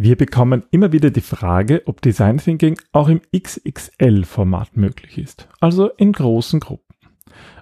[0.00, 5.88] Wir bekommen immer wieder die Frage, ob Design Thinking auch im XXL-Format möglich ist, also
[5.88, 6.94] in großen Gruppen.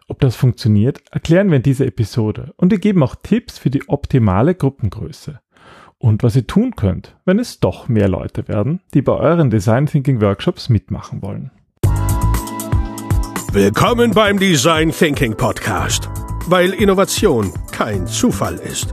[0.07, 3.89] Ob das funktioniert, erklären wir in dieser Episode und wir geben auch Tipps für die
[3.89, 5.41] optimale Gruppengröße.
[5.97, 9.87] Und was ihr tun könnt, wenn es doch mehr Leute werden, die bei euren Design
[9.87, 11.51] Thinking Workshops mitmachen wollen.
[13.51, 16.11] Willkommen beim Design Thinking Podcast,
[16.49, 18.93] weil Innovation kein Zufall ist.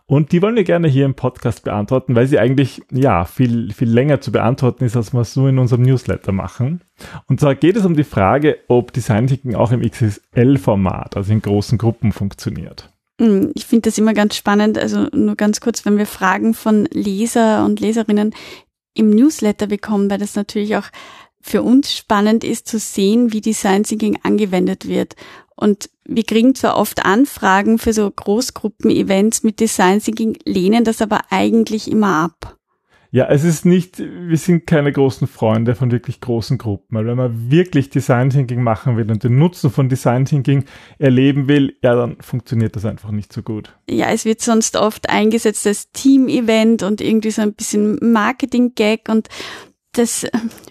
[0.11, 3.89] und die wollen wir gerne hier im Podcast beantworten, weil sie eigentlich ja viel, viel
[3.89, 6.81] länger zu beantworten ist, als wir es nur in unserem Newsletter machen.
[7.27, 11.41] Und zwar geht es um die Frage, ob Design Thinking auch im XSL-Format, also in
[11.41, 12.89] großen Gruppen funktioniert.
[13.21, 14.77] Hm, ich finde das immer ganz spannend.
[14.77, 18.35] Also nur ganz kurz, wenn wir Fragen von Leser und Leserinnen
[18.93, 20.89] im Newsletter bekommen, weil das natürlich auch
[21.39, 25.15] für uns spannend ist zu sehen, wie Design Thinking angewendet wird.
[25.55, 31.21] Und wir kriegen zwar oft Anfragen für so Großgruppen-Events mit Design Thinking, lehnen das aber
[31.29, 32.57] eigentlich immer ab.
[33.13, 36.95] Ja, es ist nicht, wir sind keine großen Freunde von wirklich großen Gruppen.
[36.95, 40.63] Weil wenn man wirklich Design Thinking machen will und den Nutzen von Design Thinking
[40.97, 43.75] erleben will, ja, dann funktioniert das einfach nicht so gut.
[43.89, 49.27] Ja, es wird sonst oft eingesetzt als Team-Event und irgendwie so ein bisschen Marketing-Gag und
[49.93, 50.25] das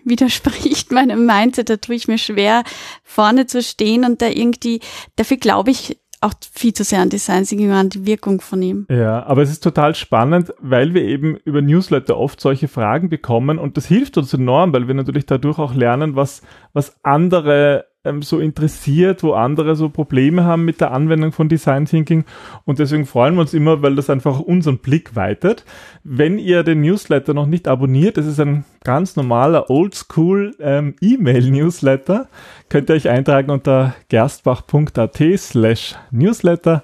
[0.05, 2.65] widerspricht meinem Mindset, da tue ich mir schwer,
[3.05, 4.81] vorne zu stehen und da irgendwie,
[5.17, 8.87] dafür glaube ich auch viel zu sehr an Design Thinking, an die Wirkung von ihm.
[8.91, 13.59] Ja, aber es ist total spannend, weil wir eben über Newsletter oft solche Fragen bekommen
[13.59, 16.43] und das hilft uns enorm, weil wir natürlich dadurch auch lernen, was,
[16.75, 21.85] was andere ähm, so interessiert, wo andere so Probleme haben mit der Anwendung von Design
[21.85, 22.25] Thinking.
[22.65, 25.65] Und deswegen freuen wir uns immer, weil das einfach unseren Blick weitet.
[26.03, 32.29] Wenn ihr den Newsletter noch nicht abonniert, das ist ein ganz normaler Oldschool ähm, E-Mail-Newsletter,
[32.69, 36.83] könnt ihr euch eintragen unter gerstbach.at slash Newsletter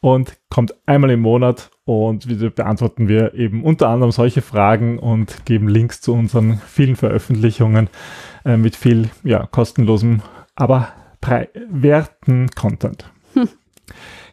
[0.00, 5.44] und kommt einmal im Monat und wieder beantworten wir eben unter anderem solche Fragen und
[5.46, 7.88] geben Links zu unseren vielen Veröffentlichungen
[8.44, 10.22] äh, mit viel ja, kostenlosem
[10.58, 10.92] aber
[11.68, 13.10] werten Content.
[13.34, 13.48] Hm.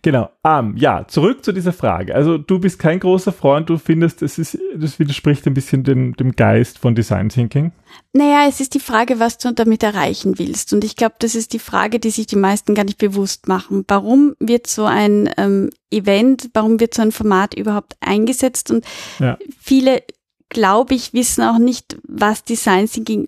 [0.01, 0.29] Genau.
[0.43, 2.13] Um, ja, zurück zu dieser Frage.
[2.13, 6.15] Also du bist kein großer Freund, du findest, es ist, das widerspricht ein bisschen dem,
[6.15, 7.71] dem Geist von Design Thinking.
[8.13, 10.73] Naja, es ist die Frage, was du damit erreichen willst.
[10.73, 13.83] Und ich glaube, das ist die Frage, die sich die meisten gar nicht bewusst machen.
[13.87, 18.69] Warum wird so ein ähm, Event, warum wird so ein Format überhaupt eingesetzt?
[18.69, 18.85] Und
[19.17, 19.39] ja.
[19.59, 20.03] viele,
[20.49, 23.27] glaube ich, wissen auch nicht, was Design Thinking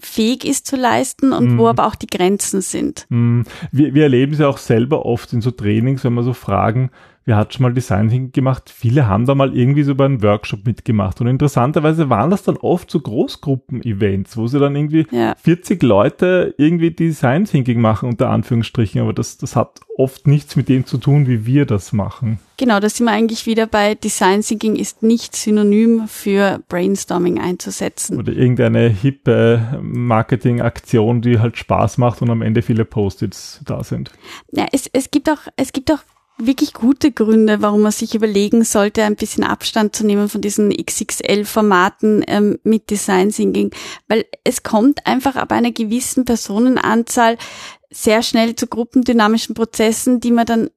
[0.00, 1.58] fähig ist zu leisten und mm.
[1.58, 1.68] wo mhm.
[1.68, 3.06] aber auch die Grenzen sind.
[3.08, 3.42] Mm.
[3.70, 6.90] Wir, wir erleben es ja auch selber oft in so Trainings, wenn wir so fragen,
[7.26, 8.72] wer hat schon mal Design Thinking gemacht?
[8.74, 11.20] Viele haben da mal irgendwie so bei einem Workshop mitgemacht.
[11.20, 15.34] Und interessanterweise waren das dann oft so Großgruppen-Events, wo sie dann irgendwie ja.
[15.42, 19.00] 40 Leute irgendwie Design Thinking machen, unter Anführungsstrichen.
[19.00, 22.38] Aber das, das hat oft nichts mit dem zu tun, wie wir das machen.
[22.58, 28.18] Genau, da sind wir eigentlich wieder bei Design Thinking ist nicht synonym für Brainstorming einzusetzen.
[28.18, 34.12] Oder irgendeine hippe Marketingaktion, die halt Spaß macht und am Ende viele Post-its da sind.
[34.52, 35.98] Ja, es, es gibt auch, es gibt auch
[36.38, 40.70] wirklich gute Gründe, warum man sich überlegen sollte, ein bisschen Abstand zu nehmen von diesen
[40.70, 43.70] XXL-Formaten ähm, mit Design Thinking,
[44.08, 47.38] weil es kommt einfach ab einer gewissen Personenanzahl
[47.90, 50.70] sehr schnell zu gruppendynamischen Prozessen, die man dann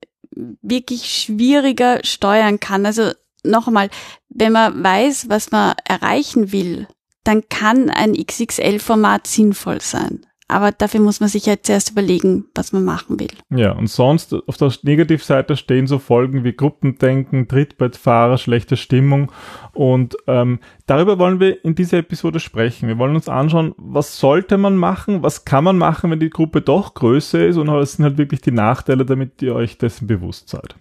[0.62, 2.86] wirklich schwieriger steuern kann.
[2.86, 3.12] Also
[3.44, 3.90] noch einmal,
[4.30, 6.88] wenn man weiß, was man erreichen will,
[7.24, 10.25] dann kann ein XXL-Format sinnvoll sein.
[10.50, 13.30] Aber dafür muss man sich halt zuerst überlegen, was man machen will.
[13.52, 19.32] Ja, und sonst auf der Negativseite stehen so Folgen wie Gruppendenken, Trittbettfahrer, schlechte Stimmung.
[19.74, 22.88] Und ähm, darüber wollen wir in dieser Episode sprechen.
[22.88, 26.62] Wir wollen uns anschauen, was sollte man machen, was kann man machen, wenn die Gruppe
[26.62, 30.50] doch größer ist und was sind halt wirklich die Nachteile, damit ihr euch dessen bewusst
[30.50, 30.74] seid.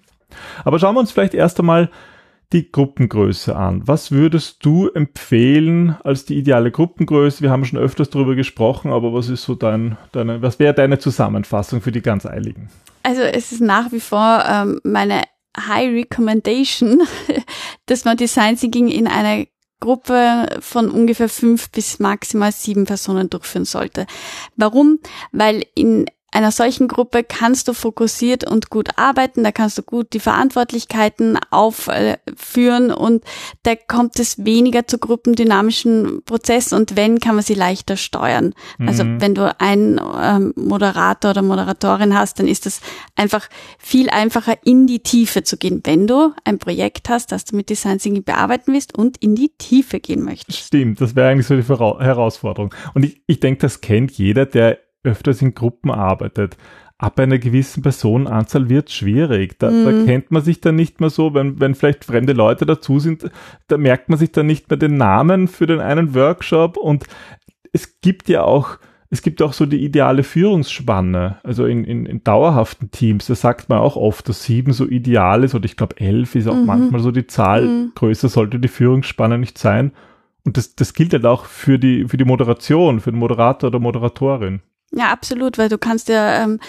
[0.64, 1.90] Aber schauen wir uns vielleicht erst einmal
[2.52, 3.86] die Gruppengröße an.
[3.86, 7.42] Was würdest du empfehlen als die ideale Gruppengröße?
[7.42, 10.98] Wir haben schon öfters darüber gesprochen, aber was ist so dein, deine, was wäre deine
[10.98, 12.70] Zusammenfassung für die ganz Eiligen?
[13.02, 15.22] Also es ist nach wie vor ähm, meine
[15.58, 17.02] High Recommendation,
[17.86, 19.44] dass man Design Thinking in einer
[19.80, 24.06] Gruppe von ungefähr fünf bis maximal sieben Personen durchführen sollte.
[24.56, 24.98] Warum?
[25.30, 30.12] Weil in einer solchen Gruppe kannst du fokussiert und gut arbeiten, da kannst du gut
[30.12, 33.24] die Verantwortlichkeiten aufführen und
[33.62, 38.54] da kommt es weniger zu gruppendynamischen Prozessen und wenn, kann man sie leichter steuern.
[38.78, 39.20] Also Mhm.
[39.20, 42.80] wenn du einen ähm, Moderator oder Moderatorin hast, dann ist es
[43.16, 43.48] einfach
[43.78, 47.70] viel einfacher in die Tiefe zu gehen, wenn du ein Projekt hast, das du mit
[47.70, 50.58] Design Thinking bearbeiten willst und in die Tiefe gehen möchtest.
[50.58, 52.74] Stimmt, das wäre eigentlich so die Herausforderung.
[52.94, 56.56] Und ich, ich denke, das kennt jeder, der öfters in Gruppen arbeitet.
[56.98, 59.58] Ab einer gewissen Personenanzahl wird schwierig.
[59.58, 60.04] Da, da Mhm.
[60.04, 63.30] kennt man sich dann nicht mehr so, wenn, wenn vielleicht fremde Leute dazu sind,
[63.68, 67.04] da merkt man sich dann nicht mehr den Namen für den einen Workshop und
[67.72, 68.78] es gibt ja auch
[69.10, 73.70] es gibt auch so die ideale Führungsspanne, also in, in, in dauerhaften Teams, da sagt
[73.70, 76.66] man auch oft, dass sieben so ideal ist oder ich glaube elf ist auch Mhm.
[76.66, 77.92] manchmal so die Zahl, Mhm.
[77.94, 79.92] größer sollte die Führungsspanne nicht sein.
[80.44, 83.78] Und das, das gilt halt auch für die, für die Moderation, für den Moderator oder
[83.78, 84.60] Moderatorin.
[84.92, 86.60] Ja, absolut, weil du kannst ja, ähm,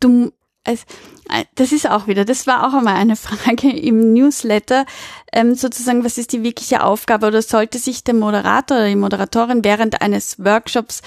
[0.00, 0.32] du,
[0.64, 0.82] es,
[1.30, 4.86] äh, das ist auch wieder, das war auch einmal eine Frage im Newsletter,
[5.32, 9.64] ähm, sozusagen, was ist die wirkliche Aufgabe oder sollte sich der Moderator oder die Moderatorin
[9.64, 11.02] während eines Workshops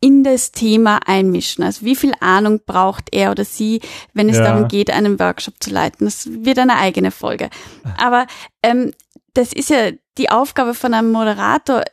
[0.00, 1.62] in das Thema einmischen.
[1.62, 3.80] Also wie viel Ahnung braucht er oder sie,
[4.14, 4.44] wenn es Ja.
[4.46, 6.06] darum geht, einen Workshop zu leiten.
[6.06, 7.50] Das wird eine eigene Folge.
[7.98, 8.26] Aber
[8.64, 8.92] ähm,
[9.34, 11.84] das ist ja die Aufgabe von einem Moderator,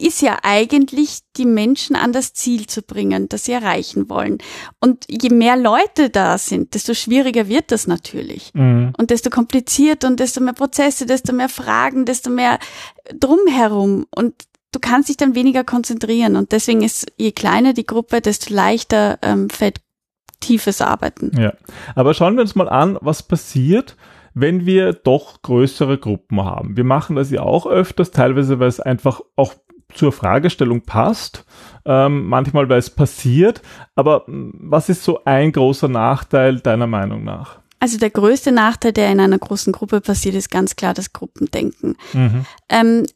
[0.00, 4.38] ist ja eigentlich, die Menschen an das Ziel zu bringen, das sie erreichen wollen.
[4.80, 8.52] Und je mehr Leute da sind, desto schwieriger wird das natürlich.
[8.54, 12.58] Und desto kompliziert und desto mehr Prozesse, desto mehr Fragen, desto mehr
[13.14, 14.06] drumherum.
[14.14, 14.34] Und
[14.72, 16.36] du kannst dich dann weniger konzentrieren.
[16.36, 19.80] Und deswegen ist, je kleiner die Gruppe, desto leichter ähm, fällt
[20.40, 21.32] tiefes Arbeiten.
[21.38, 21.52] Ja.
[21.94, 23.96] Aber schauen wir uns mal an, was passiert,
[24.34, 26.76] wenn wir doch größere Gruppen haben.
[26.76, 29.54] Wir machen das ja auch öfters, teilweise, weil es einfach auch
[29.92, 31.44] zur Fragestellung passt,
[31.84, 33.62] ähm, manchmal, weil es passiert.
[33.94, 37.60] Aber mh, was ist so ein großer Nachteil deiner Meinung nach?
[37.80, 41.96] Also der größte Nachteil, der in einer großen Gruppe passiert, ist ganz klar das Gruppendenken.
[42.12, 42.44] Mhm.
[42.68, 43.06] ähm,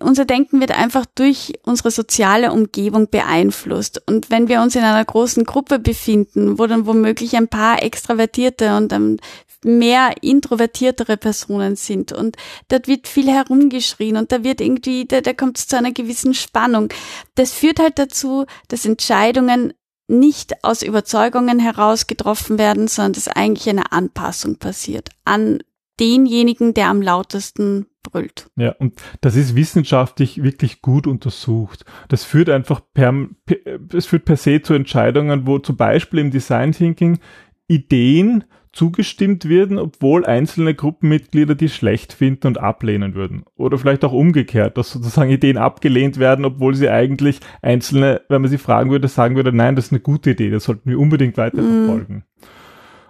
[0.00, 4.02] unser Denken wird einfach durch unsere soziale Umgebung beeinflusst.
[4.06, 8.76] Und wenn wir uns in einer großen Gruppe befinden, wo dann womöglich ein paar extravertierte
[8.76, 9.18] und ähm,
[9.64, 12.36] mehr introvertiertere Personen sind und
[12.68, 16.34] dort wird viel herumgeschrien und da wird irgendwie, da, da kommt es zu einer gewissen
[16.34, 16.88] Spannung.
[17.34, 19.72] Das führt halt dazu, dass Entscheidungen
[20.08, 25.58] nicht aus Überzeugungen heraus getroffen werden, sondern dass eigentlich eine Anpassung passiert an
[26.00, 28.50] denjenigen, der am lautesten brüllt.
[28.56, 31.84] Ja, und das ist wissenschaftlich wirklich gut untersucht.
[32.08, 33.14] Das führt einfach per,
[33.46, 33.56] per,
[33.94, 37.20] es führt per se zu Entscheidungen, wo zum Beispiel im Design Thinking
[37.68, 43.44] Ideen zugestimmt werden, obwohl einzelne Gruppenmitglieder die schlecht finden und ablehnen würden.
[43.56, 48.50] Oder vielleicht auch umgekehrt, dass sozusagen Ideen abgelehnt werden, obwohl sie eigentlich einzelne, wenn man
[48.50, 51.36] sie fragen würde, sagen würde, nein, das ist eine gute Idee, das sollten wir unbedingt
[51.36, 52.24] weiterverfolgen.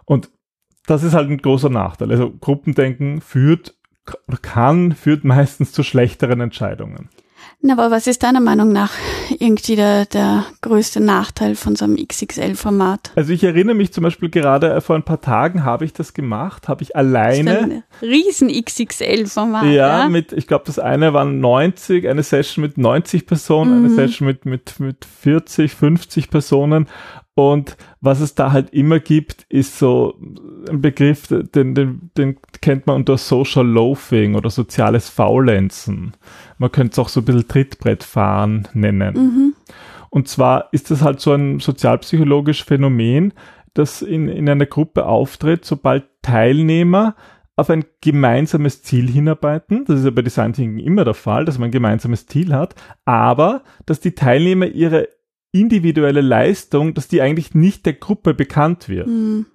[0.05, 0.31] Und
[0.87, 2.11] das ist halt ein großer Nachteil.
[2.11, 3.77] Also Gruppendenken führt
[4.43, 7.09] kann, führt meistens zu schlechteren Entscheidungen.
[7.65, 8.91] Na, aber was ist deiner Meinung nach
[9.39, 13.13] irgendwie der, der größte Nachteil von so einem XXL-Format?
[13.15, 16.13] Also ich erinnere mich zum Beispiel gerade äh, vor ein paar Tagen habe ich das
[16.13, 17.59] gemacht, habe ich alleine.
[17.61, 19.65] Ein riesen XXL-Format.
[19.67, 19.71] Ja,
[20.03, 23.95] Ja, mit, ich glaube, das eine waren 90, eine Session mit 90 Personen, eine Mhm.
[23.95, 26.89] Session mit, mit, mit 40, 50 Personen.
[27.35, 30.19] Und was es da halt immer gibt, ist so
[30.69, 36.13] ein Begriff, den, den, den kennt man unter Social Loafing oder soziales Faulenzen.
[36.59, 39.15] Man könnte es auch so ein bisschen Trittbrettfahren nennen.
[39.15, 39.55] Mhm.
[40.11, 43.33] Und zwar ist das halt so ein sozialpsychologisches Phänomen,
[43.73, 47.17] das in, in einer Gruppe auftritt, sobald Teilnehmer
[47.57, 49.87] auf ein gemeinsames Ziel hinarbeiten.
[49.87, 52.75] Das ist ja bei Design Thinking immer der Fall, dass man ein gemeinsames Ziel hat,
[53.07, 55.09] aber dass die Teilnehmer ihre
[55.53, 59.07] individuelle Leistung, dass die eigentlich nicht der Gruppe bekannt wird.
[59.07, 59.47] Mhm.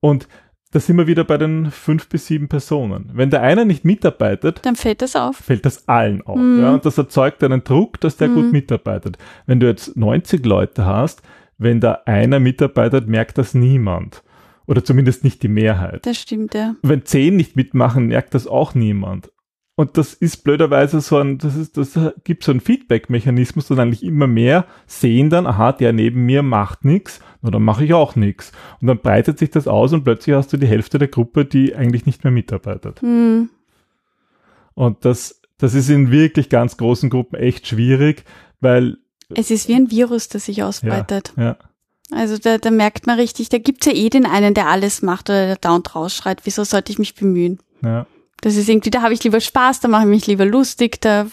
[0.00, 0.26] Und
[0.72, 3.10] da sind wir wieder bei den fünf bis sieben Personen.
[3.14, 5.36] Wenn der eine nicht mitarbeitet, Dann fällt das auf.
[5.36, 6.36] fällt das allen auf.
[6.36, 6.60] Mhm.
[6.60, 6.74] Ja?
[6.74, 8.34] Und das erzeugt einen Druck, dass der Mhm.
[8.34, 9.16] gut mitarbeitet.
[9.46, 11.22] Wenn du jetzt 90 Leute hast,
[11.58, 14.24] wenn da einer mitarbeitet, merkt das niemand.
[14.66, 16.04] Oder zumindest nicht die Mehrheit.
[16.06, 16.74] Das stimmt, ja.
[16.82, 19.30] Wenn zehn nicht mitmachen, merkt das auch niemand.
[19.76, 24.04] Und das ist blöderweise so ein, das ist, das gibt so einen Feedback-Mechanismus, dass eigentlich
[24.04, 28.14] immer mehr sehen dann, aha, der neben mir macht nichts, na dann mache ich auch
[28.14, 28.52] nichts.
[28.80, 31.74] Und dann breitet sich das aus und plötzlich hast du die Hälfte der Gruppe, die
[31.74, 33.02] eigentlich nicht mehr mitarbeitet.
[33.02, 33.50] Mhm.
[34.74, 38.24] Und das, das ist in wirklich ganz großen Gruppen echt schwierig,
[38.60, 38.98] weil,
[39.34, 41.32] Es ist wie ein Virus, das sich ausbreitet.
[41.36, 41.56] ja,
[42.12, 45.30] Also da, da merkt man richtig, da gibt's ja eh den einen, der alles macht
[45.30, 46.42] oder der dauernd rausschreit.
[46.44, 47.58] Wieso sollte ich mich bemühen?
[47.82, 48.06] ja,
[48.44, 51.26] Das ist irgendwie, da habe ich lieber Spaß, da mache ich mich lieber lustig, da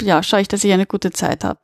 [0.00, 1.58] ja, schaue ich, dass ich eine gute Zeit habe.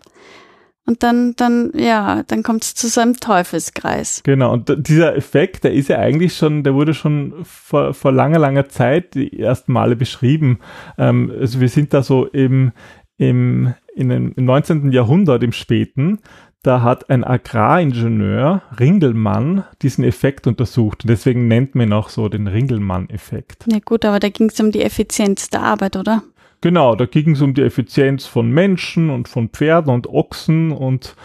[0.87, 4.23] Und dann, dann, ja, dann kommt es zu so einem Teufelskreis.
[4.25, 8.41] Genau, und dieser Effekt, der ist ja eigentlich schon, der wurde schon vor, vor langer,
[8.41, 10.59] langer Zeit die ersten Male beschrieben.
[10.99, 12.73] Ähm, also wir sind da so im,
[13.19, 14.91] im, in im 19.
[14.91, 16.19] Jahrhundert, im späten,
[16.69, 21.03] da hat ein Agraringenieur, Ringelmann, diesen Effekt untersucht.
[21.03, 23.65] Und deswegen nennt man ihn auch so den Ringelmann-Effekt.
[23.73, 26.23] Ja gut, aber da ging es um die Effizienz der Arbeit, oder?
[26.61, 31.17] Genau, da ging es um die Effizienz von Menschen und von Pferden und Ochsen und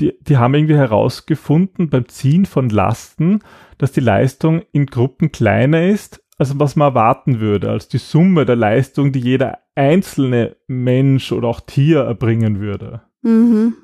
[0.00, 3.40] die, die haben irgendwie herausgefunden beim Ziehen von Lasten,
[3.76, 8.46] dass die Leistung in Gruppen kleiner ist, als was man erwarten würde, als die Summe
[8.46, 13.02] der Leistung, die jeder einzelne Mensch oder auch Tier erbringen würde.
[13.20, 13.74] Mhm.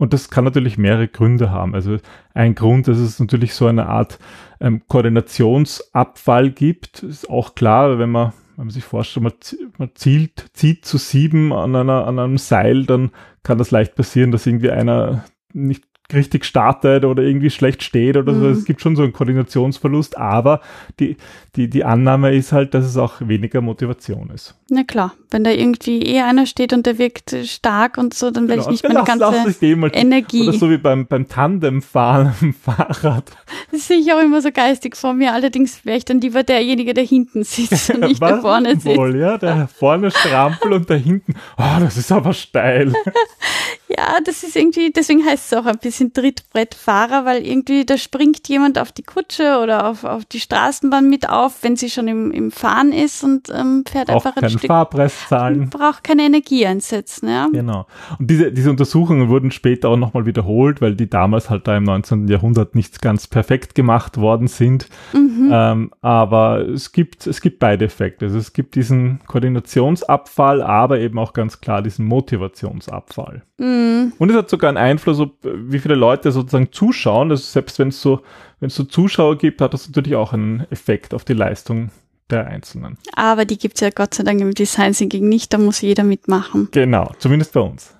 [0.00, 1.74] Und das kann natürlich mehrere Gründe haben.
[1.74, 1.98] Also
[2.32, 4.18] ein Grund, dass es natürlich so eine Art
[4.58, 9.34] ähm, Koordinationsabfall gibt, ist auch klar, wenn man, wenn man sich vorstellt, man,
[9.76, 13.10] man zielt, zieht zu sieben an, einer, an einem Seil, dann
[13.42, 18.34] kann das leicht passieren, dass irgendwie einer nicht richtig startet oder irgendwie schlecht steht oder
[18.34, 18.40] so.
[18.40, 18.52] Mhm.
[18.52, 20.60] Es gibt schon so einen Koordinationsverlust, aber
[20.98, 21.16] die,
[21.56, 24.54] die, die Annahme ist halt, dass es auch weniger Motivation ist.
[24.68, 28.46] Na klar, wenn da irgendwie eh einer steht und der wirkt stark und so, dann
[28.48, 29.00] werde ich nicht meine Genau.
[29.00, 30.48] lass, ganze lass mal Energie.
[30.48, 33.24] Oder so wie beim, beim Tandemfahren am Fahrrad.
[33.72, 35.32] Das sehe ich auch immer so geistig vor mir.
[35.32, 38.96] Allerdings wäre ich dann lieber derjenige, der hinten sitzt und nicht der vorne sitzt.
[38.96, 42.92] Wohl, ja, der vorne strampel und da hinten, oh, das ist aber steil.
[43.96, 48.46] Ja, das ist irgendwie, deswegen heißt es auch ein bisschen Trittbrettfahrer, weil irgendwie da springt
[48.48, 52.30] jemand auf die Kutsche oder auf, auf die Straßenbahn mit auf, wenn sie schon im,
[52.30, 54.66] im Fahren ist und ähm, fährt Auch einfach ein Stück.
[54.66, 55.70] Fahrpreis zahlen.
[55.70, 57.48] Braucht keine Energie einsetzen, ja.
[57.52, 57.86] Genau.
[58.18, 61.84] Und diese, diese Untersuchungen wurden später auch nochmal wiederholt, weil die damals halt da im
[61.84, 62.28] 19.
[62.28, 64.88] Jahrhundert nicht ganz perfekt gemacht worden sind.
[65.12, 65.50] Mhm.
[65.52, 68.26] Ähm, aber es gibt, es gibt beide Effekte.
[68.26, 73.42] Also es gibt diesen Koordinationsabfall, aber eben auch ganz klar diesen Motivationsabfall.
[73.58, 73.79] Mhm.
[74.18, 77.30] Und es hat sogar einen Einfluss, ob, wie viele Leute sozusagen zuschauen.
[77.30, 78.20] Also selbst wenn es so,
[78.60, 81.90] wenn es so Zuschauer gibt, hat das natürlich auch einen Effekt auf die Leistung
[82.30, 82.98] der Einzelnen.
[83.14, 86.68] Aber die gibt's ja Gott sei Dank im Design Thinking nicht, da muss jeder mitmachen.
[86.70, 87.94] Genau, zumindest bei uns.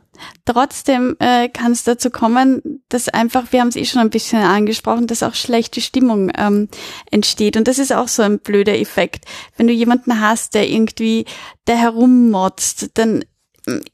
[0.44, 4.42] Trotzdem äh, kann es dazu kommen, dass einfach, wir haben es eh schon ein bisschen
[4.42, 6.68] angesprochen, dass auch schlechte Stimmung ähm,
[7.10, 7.56] entsteht.
[7.56, 9.24] Und das ist auch so ein blöder Effekt.
[9.56, 11.24] Wenn du jemanden hast, der irgendwie,
[11.66, 13.24] der herummotzt, dann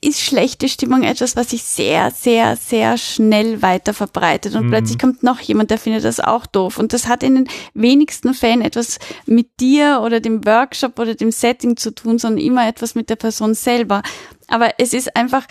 [0.01, 4.55] ist schlechte Stimmung etwas, was sich sehr, sehr, sehr schnell weiter verbreitet.
[4.55, 4.71] Und Mhm.
[4.71, 6.79] plötzlich kommt noch jemand, der findet das auch doof.
[6.79, 11.31] Und das hat in den wenigsten Fällen etwas mit dir oder dem Workshop oder dem
[11.31, 14.03] Setting zu tun, sondern immer etwas mit der Person selber.
[14.49, 15.47] Aber es ist einfach,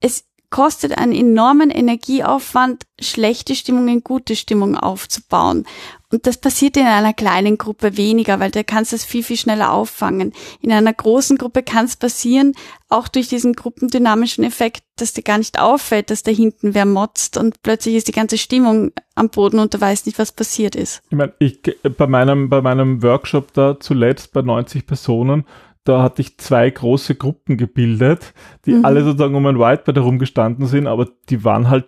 [0.00, 5.64] es kostet einen enormen Energieaufwand, schlechte Stimmung in gute Stimmung aufzubauen.
[6.12, 9.38] Und das passiert in einer kleinen Gruppe weniger, weil da kannst du es viel, viel
[9.38, 10.32] schneller auffangen.
[10.60, 12.52] In einer großen Gruppe kann es passieren,
[12.90, 17.38] auch durch diesen gruppendynamischen Effekt, dass dir gar nicht auffällt, dass da hinten wer motzt
[17.38, 21.02] und plötzlich ist die ganze Stimmung am Boden und du weißt nicht, was passiert ist.
[21.08, 21.60] Ich meine, ich,
[21.96, 25.46] bei meinem, bei meinem Workshop da zuletzt bei 90 Personen,
[25.84, 28.34] da hatte ich zwei große Gruppen gebildet,
[28.66, 28.84] die Mhm.
[28.84, 31.86] alle sozusagen um ein Whiteboard herumgestanden sind, aber die waren halt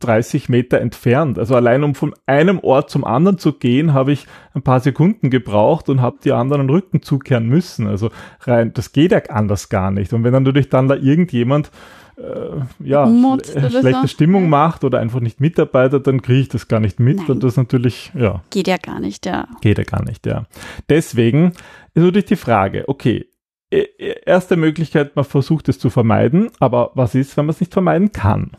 [0.00, 1.38] 30 Meter entfernt.
[1.38, 5.30] Also allein um von einem Ort zum anderen zu gehen, habe ich ein paar Sekunden
[5.30, 7.86] gebraucht und habe die anderen den Rücken zukehren müssen.
[7.86, 8.10] Also
[8.40, 10.12] rein, das geht ja anders gar nicht.
[10.12, 11.70] Und wenn dann natürlich dann da irgendjemand
[12.18, 14.06] äh, ja, schle oder schlechte so.
[14.06, 17.18] Stimmung macht oder einfach nicht mitarbeitet, dann kriege ich das gar nicht mit.
[17.18, 17.26] Nein.
[17.28, 19.48] Und das natürlich, ja, Geht ja gar nicht, ja.
[19.60, 20.44] Geht ja gar nicht, ja.
[20.88, 21.52] Deswegen
[21.94, 23.26] ist natürlich die Frage, okay,
[23.70, 27.60] e- e- erste Möglichkeit, man versucht es zu vermeiden, aber was ist, wenn man es
[27.60, 28.52] nicht vermeiden kann?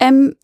[0.00, 0.34] Ähm,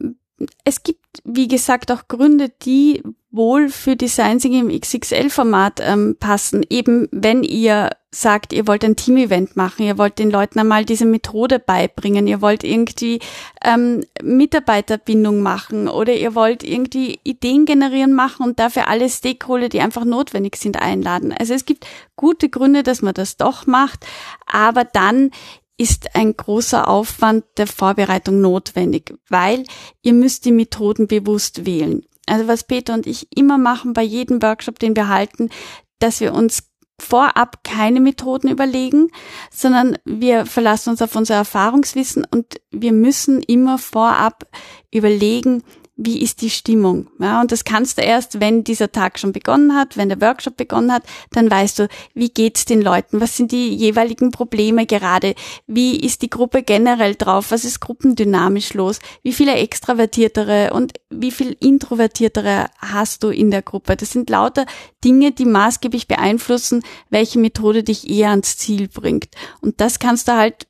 [0.64, 6.64] es gibt, wie gesagt, auch Gründe, die wohl für Design Thinking im XXL-Format ähm, passen.
[6.68, 11.04] Eben, wenn ihr sagt, ihr wollt ein Team-Event machen, ihr wollt den Leuten einmal diese
[11.04, 13.20] Methode beibringen, ihr wollt irgendwie
[13.62, 19.80] ähm, Mitarbeiterbindung machen oder ihr wollt irgendwie Ideen generieren machen und dafür alle Stakeholder, die
[19.80, 21.34] einfach notwendig sind, einladen.
[21.38, 21.86] Also es gibt
[22.16, 24.06] gute Gründe, dass man das doch macht,
[24.46, 25.30] aber dann
[25.78, 29.64] ist ein großer Aufwand der Vorbereitung notwendig, weil
[30.02, 32.04] ihr müsst die Methoden bewusst wählen.
[32.26, 35.50] Also was Peter und ich immer machen bei jedem Workshop, den wir halten,
[35.98, 36.64] dass wir uns
[36.98, 39.08] vorab keine Methoden überlegen,
[39.50, 44.46] sondern wir verlassen uns auf unser Erfahrungswissen und wir müssen immer vorab
[44.92, 45.62] überlegen,
[45.96, 47.08] wie ist die Stimmung?
[47.18, 50.56] Ja, und das kannst du erst, wenn dieser Tag schon begonnen hat, wenn der Workshop
[50.56, 53.20] begonnen hat, dann weißt du, wie geht's den Leuten?
[53.20, 55.34] Was sind die jeweiligen Probleme gerade?
[55.66, 57.50] Wie ist die Gruppe generell drauf?
[57.50, 58.98] Was ist gruppendynamisch los?
[59.22, 63.96] Wie viele extravertiertere und wie viel introvertiertere hast du in der Gruppe?
[63.96, 64.66] Das sind lauter
[65.02, 69.28] Dinge, die maßgeblich beeinflussen, welche Methode dich eher ans Ziel bringt.
[69.62, 70.66] Und das kannst du halt,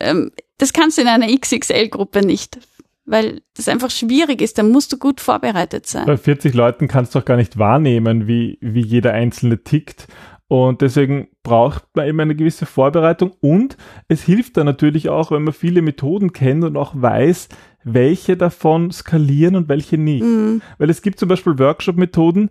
[0.00, 2.58] ähm, das kannst du in einer XXL-Gruppe nicht
[3.08, 4.58] weil das einfach schwierig ist.
[4.58, 6.06] Da musst du gut vorbereitet sein.
[6.06, 10.06] Bei 40 Leuten kannst du doch gar nicht wahrnehmen, wie, wie jeder Einzelne tickt.
[10.46, 13.76] Und deswegen braucht man eben eine gewisse Vorbereitung und
[14.08, 17.48] es hilft dann natürlich auch, wenn man viele Methoden kennt und auch weiß,
[17.84, 20.24] welche davon skalieren und welche nicht.
[20.24, 20.62] Mhm.
[20.78, 22.48] Weil es gibt zum Beispiel Workshop-Methoden,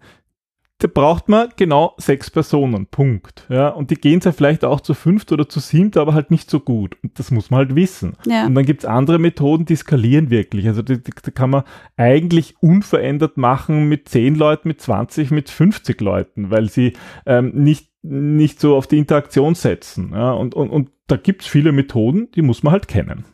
[0.79, 3.47] da braucht man genau sechs Personen, Punkt.
[3.49, 6.51] Ja, und die gehen ja vielleicht auch zu fünft oder zu siebt, aber halt nicht
[6.51, 6.97] so gut.
[7.01, 8.13] Und das muss man halt wissen.
[8.27, 8.45] Ja.
[8.45, 10.67] Und dann gibt's andere Methoden, die skalieren wirklich.
[10.67, 11.63] Also die, die, die, kann man
[11.95, 16.93] eigentlich unverändert machen mit zehn Leuten, mit 20, mit 50 Leuten, weil sie
[17.25, 20.11] ähm, nicht, nicht so auf die Interaktion setzen.
[20.13, 23.25] Ja, und, und, und da gibt's viele Methoden, die muss man halt kennen.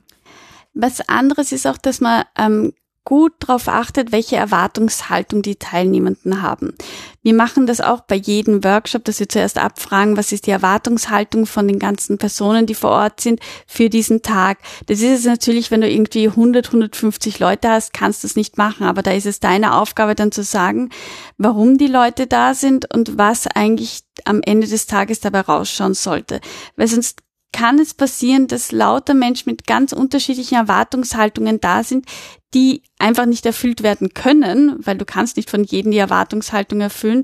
[0.74, 2.72] Was anderes ist auch, dass man ähm,
[3.06, 6.74] gut darauf achtet, welche Erwartungshaltung die Teilnehmenden haben.
[7.22, 11.46] Wir machen das auch bei jedem Workshop, dass wir zuerst abfragen, was ist die Erwartungshaltung
[11.46, 14.60] von den ganzen Personen, die vor Ort sind, für diesen Tag.
[14.88, 18.58] Das ist es natürlich, wenn du irgendwie 100, 150 Leute hast, kannst du es nicht
[18.58, 20.90] machen, aber da ist es deine Aufgabe dann zu sagen,
[21.38, 26.40] warum die Leute da sind und was eigentlich am Ende des Tages dabei rausschauen sollte.
[26.76, 32.06] Weil sonst kann es passieren, dass lauter Menschen mit ganz unterschiedlichen Erwartungshaltungen da sind,
[32.54, 37.24] die einfach nicht erfüllt werden können, weil du kannst nicht von jedem die Erwartungshaltung erfüllen.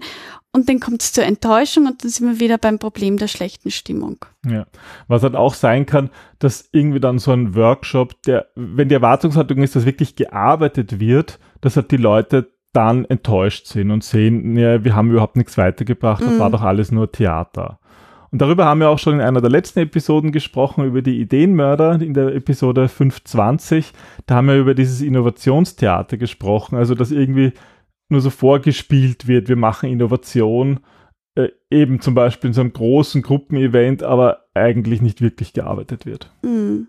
[0.51, 3.69] Und dann kommt es zur Enttäuschung und dann sind wir wieder beim Problem der schlechten
[3.69, 4.25] Stimmung.
[4.47, 4.65] Ja,
[5.07, 6.09] was halt auch sein kann,
[6.39, 11.39] dass irgendwie dann so ein Workshop, der, wenn die Erwartungshaltung ist, dass wirklich gearbeitet wird,
[11.61, 16.21] dass halt die Leute dann enttäuscht sind und sehen, ja, wir haben überhaupt nichts weitergebracht,
[16.21, 16.39] das mm.
[16.39, 17.79] war doch alles nur Theater.
[18.31, 21.99] Und darüber haben wir auch schon in einer der letzten Episoden gesprochen, über die Ideenmörder
[22.01, 23.91] in der Episode 520.
[24.25, 27.53] Da haben wir über dieses Innovationstheater gesprochen, also dass irgendwie
[28.09, 30.79] nur so vorgespielt wird, wir machen Innovation,
[31.35, 36.31] äh, eben zum Beispiel in so einem großen Gruppenevent, aber eigentlich nicht wirklich gearbeitet wird.
[36.41, 36.87] Mhm.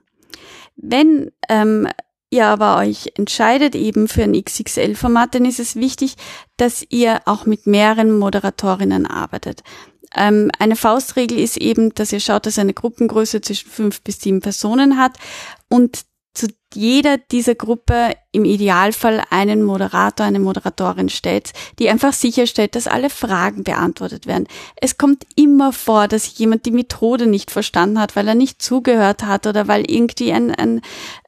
[0.76, 1.88] Wenn ähm,
[2.30, 6.16] ihr aber euch entscheidet eben für ein XXL-Format, dann ist es wichtig,
[6.56, 9.62] dass ihr auch mit mehreren Moderatorinnen arbeitet.
[10.14, 14.40] Ähm, eine Faustregel ist eben, dass ihr schaut, dass eine Gruppengröße zwischen fünf bis sieben
[14.40, 15.18] Personen hat
[15.68, 22.76] und zu jeder dieser Gruppe im Idealfall einen Moderator, eine Moderatorin stellt, die einfach sicherstellt,
[22.76, 24.46] dass alle Fragen beantwortet werden.
[24.76, 29.24] Es kommt immer vor, dass jemand die Methode nicht verstanden hat, weil er nicht zugehört
[29.24, 30.80] hat oder weil irgendwie ein, ein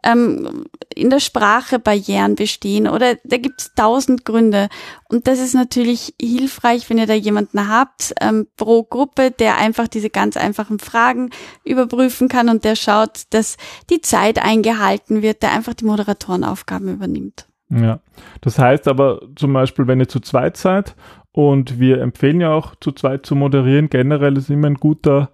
[0.03, 4.69] ähm, in der Sprache Barrieren bestehen oder da gibt es tausend Gründe.
[5.09, 9.89] Und das ist natürlich hilfreich, wenn ihr da jemanden habt ähm, pro Gruppe, der einfach
[9.89, 11.31] diese ganz einfachen Fragen
[11.65, 13.57] überprüfen kann und der schaut, dass
[13.91, 17.47] die Zeit eingehalten wird, der einfach die Moderatorenaufgaben übernimmt.
[17.71, 18.01] Ja,
[18.43, 20.95] das heißt aber zum Beispiel, wenn ihr zu zweit seid
[21.33, 25.31] und wir empfehlen ja auch zu zweit zu moderieren, generell ist immer ein guter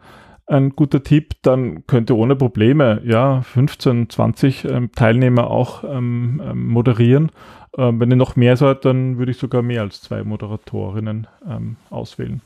[0.48, 6.42] ein guter Tipp, dann könnt ihr ohne Probleme ja 15, 20 ähm, Teilnehmer auch ähm,
[6.44, 7.30] ähm, moderieren.
[7.76, 11.76] Ähm, wenn ihr noch mehr seid, dann würde ich sogar mehr als zwei Moderatorinnen ähm,
[11.90, 12.40] auswählen.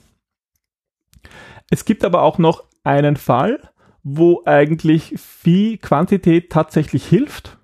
[1.70, 3.60] Es gibt aber auch noch einen Fall,
[4.02, 7.58] wo eigentlich viel Quantität tatsächlich hilft.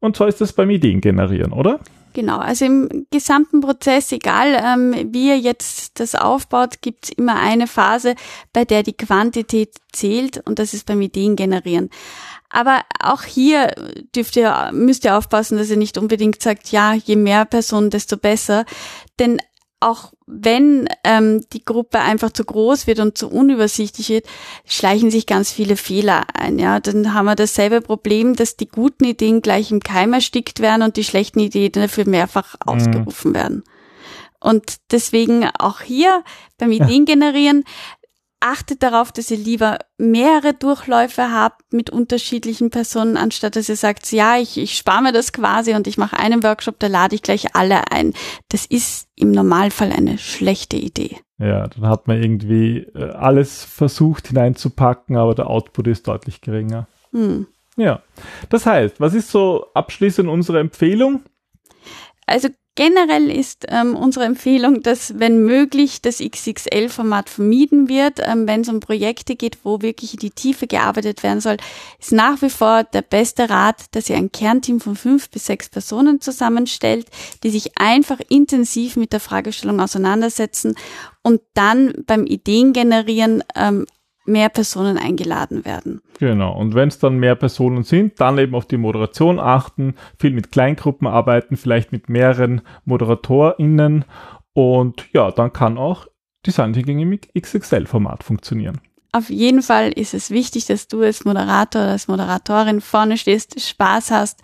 [0.00, 1.80] Und zwar ist das beim Ideen generieren, oder?
[2.18, 7.36] Genau, also im gesamten Prozess, egal ähm, wie ihr jetzt das aufbaut, gibt es immer
[7.36, 8.16] eine Phase,
[8.52, 11.90] bei der die Quantität zählt und das ist beim Ideen generieren.
[12.50, 13.72] Aber auch hier
[14.16, 18.16] dürft ihr, müsst ihr aufpassen, dass ihr nicht unbedingt sagt, ja, je mehr Personen, desto
[18.16, 18.64] besser.
[19.20, 19.38] Denn
[19.80, 24.26] auch wenn ähm, die Gruppe einfach zu groß wird und zu unübersichtlich wird,
[24.66, 26.58] schleichen sich ganz viele Fehler ein.
[26.58, 30.82] Ja, dann haben wir dasselbe Problem, dass die guten Ideen gleich im Keim erstickt werden
[30.82, 32.72] und die schlechten Ideen dafür mehrfach mhm.
[32.72, 33.62] ausgerufen werden.
[34.40, 36.22] Und deswegen auch hier
[36.58, 37.64] beim Ideen generieren
[38.40, 44.10] achtet darauf, dass ihr lieber mehrere Durchläufe habt mit unterschiedlichen Personen, anstatt dass ihr sagt,
[44.12, 47.22] ja, ich, ich spare mir das quasi und ich mache einen Workshop, da lade ich
[47.22, 48.14] gleich alle ein.
[48.48, 51.18] Das ist im Normalfall eine schlechte Idee.
[51.38, 56.88] Ja, dann hat man irgendwie äh, alles versucht hineinzupacken, aber der Output ist deutlich geringer.
[57.12, 57.46] Hm.
[57.76, 58.02] Ja,
[58.48, 61.22] das heißt, was ist so abschließend unsere Empfehlung?
[62.26, 68.60] Also Generell ist ähm, unsere Empfehlung, dass wenn möglich das XXL-Format vermieden wird, ähm, wenn
[68.60, 71.56] es um Projekte geht, wo wirklich in die Tiefe gearbeitet werden soll,
[71.98, 75.68] ist nach wie vor der beste Rat, dass ihr ein Kernteam von fünf bis sechs
[75.68, 77.08] Personen zusammenstellt,
[77.42, 80.76] die sich einfach intensiv mit der Fragestellung auseinandersetzen
[81.24, 83.86] und dann beim Ideen generieren ähm,
[84.28, 86.00] mehr Personen eingeladen werden.
[86.18, 86.56] Genau.
[86.56, 90.52] Und wenn es dann mehr Personen sind, dann eben auf die Moderation achten, viel mit
[90.52, 94.04] Kleingruppen arbeiten, vielleicht mit mehreren ModeratorInnen.
[94.52, 96.06] Und ja, dann kann auch
[96.46, 98.80] Design Thinking im XXL-Format funktionieren.
[99.12, 103.60] auf jeden Fall ist es wichtig, dass du als Moderator oder als Moderatorin vorne stehst,
[103.60, 104.40] Spaß hast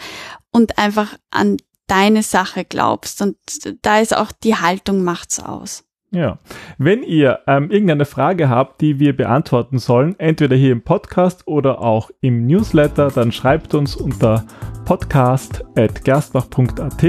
[0.51, 3.23] und einfach an deine Sache glaubst.
[3.23, 3.37] Und
[3.83, 5.84] da ist auch die Haltung macht's aus.
[6.14, 6.38] Ja.
[6.79, 11.81] Wenn ihr ähm, irgendeine Frage habt, die wir beantworten sollen, entweder hier im Podcast oder
[11.81, 14.44] auch im Newsletter, dann schreibt uns unter
[14.85, 17.03] podcast.gerstbach.at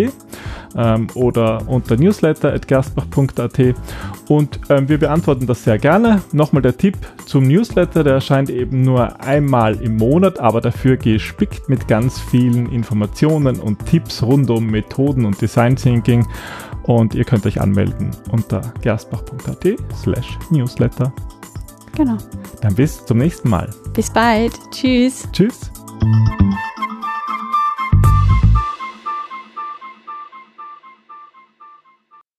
[0.75, 3.75] ähm, oder unter newsletter.gerstbach.at
[4.27, 6.23] und ähm, wir beantworten das sehr gerne.
[6.31, 11.69] Nochmal der Tipp zum Newsletter, der erscheint eben nur einmal im Monat, aber dafür gespickt
[11.69, 16.25] mit ganz vielen Informationen und Tipps rund um Methoden und Design Thinking
[16.87, 19.65] und ihr könnt euch anmelden unter gerstbach.at
[20.03, 21.13] slash newsletter.
[21.95, 22.17] Genau.
[22.61, 23.69] Dann bis zum nächsten Mal.
[23.93, 24.53] Bis bald.
[24.71, 25.27] Tschüss.
[25.31, 25.71] Tschüss.